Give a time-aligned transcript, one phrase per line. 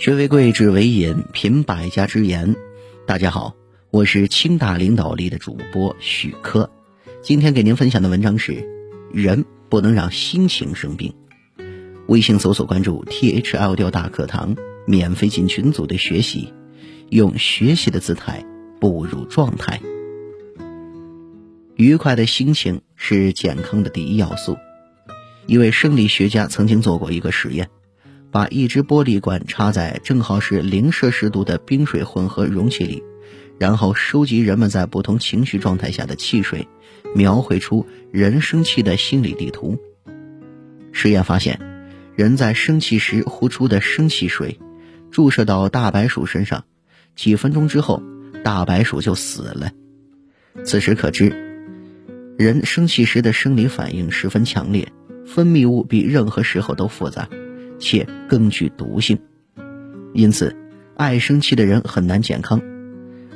[0.00, 2.56] 学为贵，知为引，品百家之言。
[3.04, 3.54] 大家好，
[3.90, 6.70] 我是清大领导力的主播许科。
[7.20, 8.66] 今天给您分享的文章是：
[9.12, 11.14] 人不能让心情生病。
[12.06, 14.56] 微信搜索关注 T H L 调大课堂，
[14.86, 16.54] 免费进群组的学习，
[17.10, 18.42] 用学习的姿态
[18.80, 19.82] 步入状态。
[21.76, 24.56] 愉快的心情是健康的第一要素。
[25.44, 27.68] 一位生理学家曾经做过一个实验。
[28.30, 33.02] 把一只玻璃管插在正好是零摄氏度的冰水混合容器里，
[33.58, 36.68] 然后收集人们在不同情绪状态下的汽水，
[37.14, 39.76] 描绘出人生气的心理地图。
[40.92, 41.58] 实验发现，
[42.14, 44.58] 人在生气时呼出的生气水，
[45.10, 46.64] 注射到大白鼠身上，
[47.16, 48.02] 几分钟之后，
[48.44, 49.72] 大白鼠就死了。
[50.64, 51.28] 此时可知，
[52.38, 54.92] 人生气时的生理反应十分强烈，
[55.26, 57.28] 分泌物比任何时候都复杂。
[57.80, 59.18] 且更具毒性，
[60.14, 60.54] 因此，
[60.96, 62.60] 爱生气的人很难健康，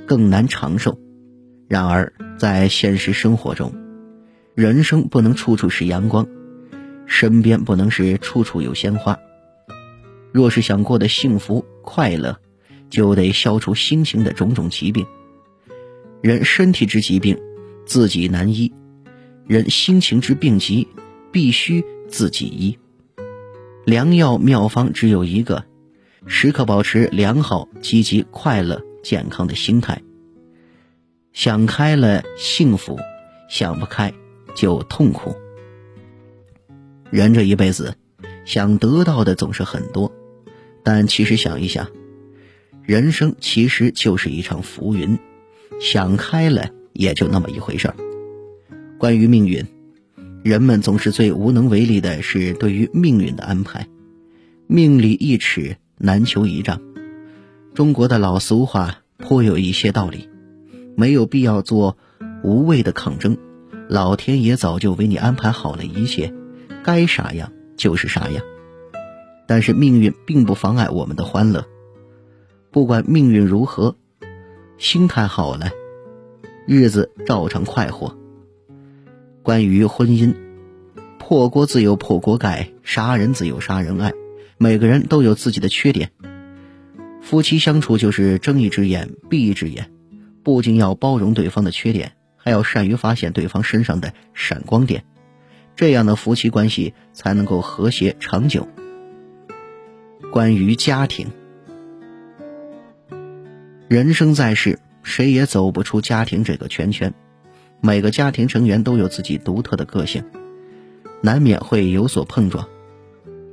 [0.06, 1.00] 更难长寿。
[1.66, 3.74] 然而，在现实生活中，
[4.54, 6.28] 人生不能处处是阳光，
[7.06, 9.18] 身边不能是处处有鲜花。
[10.30, 12.38] 若是想过得幸福快乐，
[12.90, 15.06] 就得消除心情的种种疾病。
[16.20, 17.38] 人身体之疾病，
[17.86, 18.70] 自己难医；
[19.46, 20.86] 人心情之病疾，
[21.32, 22.78] 必须自己医。
[23.84, 25.64] 良药妙方只有一个，
[26.26, 30.00] 时刻保持良好、积极、快乐、健康的心态。
[31.34, 32.98] 想开了幸福，
[33.50, 34.12] 想不开
[34.54, 35.34] 就痛苦。
[37.10, 37.94] 人这一辈子，
[38.46, 40.10] 想得到的总是很多，
[40.82, 41.90] 但其实想一想，
[42.82, 45.18] 人生其实就是一场浮云，
[45.78, 47.96] 想开了也就那么一回事儿。
[48.98, 49.73] 关于命运。
[50.44, 53.88] 人们总是最无能为力的，是对于命运的安排。
[54.66, 56.82] 命里一尺，难求一丈。
[57.72, 60.28] 中国的老俗话颇有一些道理，
[60.96, 61.96] 没有必要做
[62.42, 63.38] 无谓的抗争。
[63.88, 66.30] 老天爷早就为你安排好了一切，
[66.82, 68.44] 该啥样就是啥样。
[69.46, 71.64] 但是命运并不妨碍我们的欢乐。
[72.70, 73.96] 不管命运如何，
[74.76, 75.70] 心态好了，
[76.66, 78.14] 日子照常快活。
[79.44, 80.34] 关于婚姻，
[81.18, 84.14] 破锅自有破锅盖，杀人自有杀人爱。
[84.56, 86.12] 每个人都有自己的缺点，
[87.20, 89.90] 夫妻相处就是睁一只眼闭一只眼，
[90.42, 95.04] 不仅要包容对方的缺点，还要善于发现对方身上的闪光点，
[95.76, 98.66] 这样的夫妻关系才能够和谐长久。
[100.32, 101.26] 关于家庭，
[103.88, 107.12] 人生在世，谁也走不出家庭这个圈圈。
[107.84, 110.24] 每个家庭成员都有自己独特的个性，
[111.20, 112.66] 难免会有所碰撞。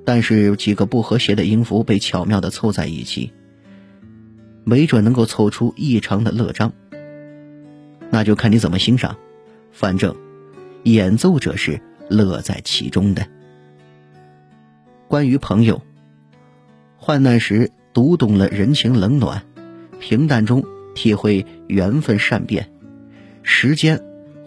[0.05, 3.33] 但是几个不和谐的音符被巧妙的凑在一起，
[4.63, 6.71] 没准能够凑出异常的乐章。
[8.09, 9.17] 那就看你怎么欣赏，
[9.73, 10.15] 反正
[10.83, 13.27] 演奏者是乐在其中的。
[15.09, 15.81] 关于朋友，
[16.95, 19.43] 患难时读懂了人情冷暖，
[19.99, 20.63] 平淡中
[20.95, 22.71] 体会缘分善变，
[23.43, 24.01] 时间。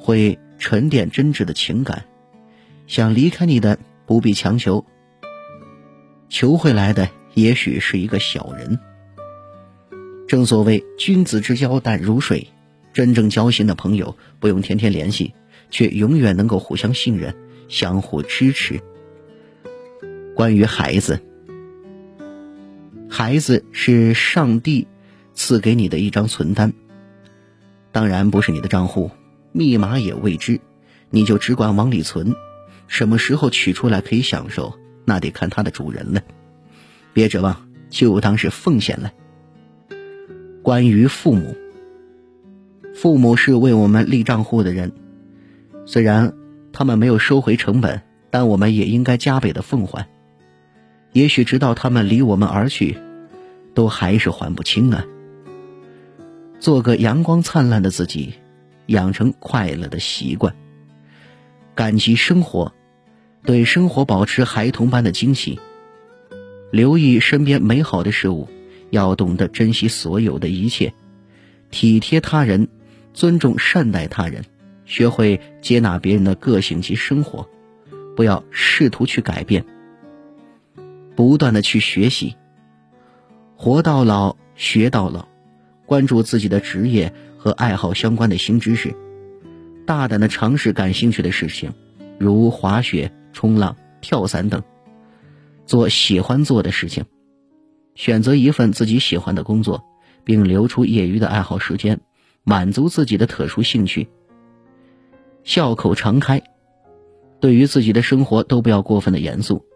[0.05, 2.05] 会沉淀真挚的情感，
[2.87, 4.85] 想离开你的不必强求，
[6.29, 8.79] 求回来的也许是一个小人。
[10.29, 12.47] 正所谓君子之交淡如水，
[12.93, 15.33] 真正交心的朋友不用天天联系，
[15.71, 17.35] 却永远能够互相信任、
[17.69, 18.79] 相互支持。
[20.35, 21.19] 关于孩子，
[23.09, 24.87] 孩子是上帝
[25.33, 26.75] 赐给你的一张存单，
[27.91, 29.11] 当然不是你的账户。
[29.57, 30.61] 密码也未知，
[31.11, 32.35] 你就只管往里存，
[32.89, 36.21] 什么时候取出来可以享受，那得看它的主人了。
[37.13, 39.13] 别指望，就当是奉献了。
[40.61, 41.55] 关于父母，
[42.97, 44.91] 父母是为我们立账户的人，
[45.87, 46.35] 虽然
[46.73, 50.09] 他们没有收回成本，但我们也应该加倍的奉还。
[51.13, 52.99] 也许直到他们离我们而去，
[53.73, 55.05] 都还是还不清啊。
[56.59, 58.35] 做个阳光灿烂的自己。
[58.87, 60.55] 养成快乐的习惯，
[61.75, 62.73] 感激生活，
[63.43, 65.59] 对生活保持孩童般的惊奇，
[66.71, 68.49] 留意身边美好的事物，
[68.91, 70.93] 要懂得珍惜所有的一切，
[71.71, 72.69] 体贴他人，
[73.15, 74.45] 尊重善待他人，
[74.85, 77.49] 学会接纳别人的个性及生活，
[78.15, 79.65] 不要试图去改变，
[81.17, 82.37] 不断的去学习，
[83.57, 85.27] 活到老学到老，
[85.87, 87.15] 关注自己的职业。
[87.45, 88.97] 和爱好相关的新知识，
[89.85, 91.75] 大胆的尝试感兴趣的事情，
[92.19, 94.63] 如滑雪、冲浪、跳伞等，
[95.67, 97.05] 做喜欢做的事情，
[97.95, 99.85] 选择一份自己喜欢的工作，
[100.25, 102.01] 并留出业余的爱好时间，
[102.45, 104.09] 满足自己的特殊兴趣。
[105.43, 106.43] 笑口常开，
[107.41, 109.67] 对于自己的生活都不要过分的严肃，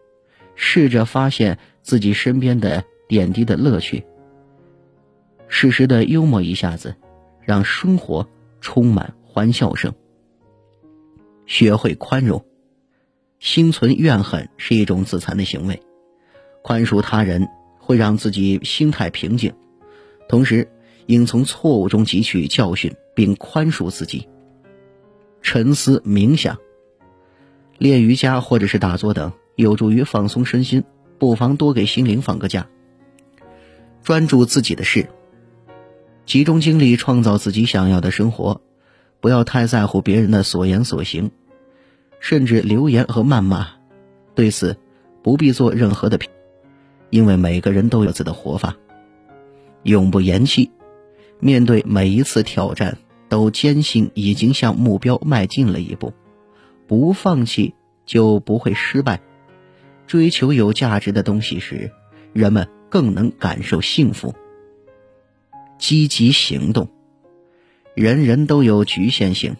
[0.54, 4.06] 试着发现自己身边的点滴的乐趣，
[5.48, 6.96] 适时的幽默一下子，
[7.48, 8.28] 让生活
[8.60, 9.94] 充满欢笑声。
[11.46, 12.44] 学会宽容，
[13.38, 15.82] 心存怨恨是一种自残的行为，
[16.62, 17.48] 宽恕他人
[17.78, 19.54] 会让自己心态平静，
[20.28, 20.70] 同时
[21.06, 24.28] 应从错误中汲取教训，并宽恕自己。
[25.40, 26.58] 沉思冥想、
[27.78, 30.84] 练瑜伽或者是打坐等，有助于放松身心，
[31.18, 32.68] 不妨多给心灵放个假。
[34.02, 35.08] 专注自己的事，
[36.28, 38.60] 集中精力创造自己想要的生活，
[39.20, 41.30] 不要太在乎别人的所言所行，
[42.20, 43.68] 甚至流言和谩骂。
[44.34, 44.76] 对此，
[45.22, 46.28] 不必做任何的评，
[47.08, 48.76] 因为每个人都有自己的活法。
[49.84, 50.70] 永不言弃，
[51.40, 52.98] 面对每一次挑战。
[53.30, 56.14] 都坚信已经向目标迈进了一步，
[56.86, 57.74] 不放弃
[58.06, 59.20] 就不会失败。
[60.06, 61.90] 追求有价值的东西时，
[62.32, 64.34] 人们更能感受幸福。
[65.78, 66.88] 积极行动，
[67.94, 69.56] 人人都有局限性，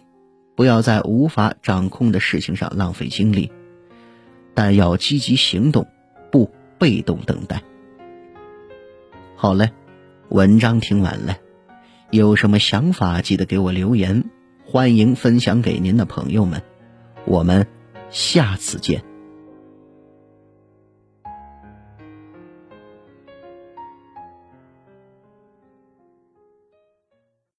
[0.55, 3.51] 不要在无法掌控的事情上浪费精力，
[4.53, 5.87] 但要积极行动，
[6.31, 7.63] 不被动等待。
[9.35, 9.71] 好嘞，
[10.29, 11.37] 文章听完了。
[12.11, 14.25] 有什么想法，记得给我留言，
[14.65, 16.61] 欢迎分享给您的朋友们。
[17.25, 17.65] 我们
[18.09, 19.08] 下次见。